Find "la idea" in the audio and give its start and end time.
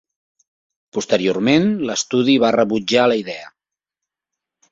3.13-3.51